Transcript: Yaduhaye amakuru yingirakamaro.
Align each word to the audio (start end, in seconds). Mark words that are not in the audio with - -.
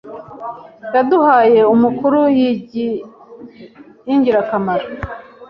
Yaduhaye 0.93 1.57
amakuru 1.73 2.19
yingirakamaro. 2.39 4.87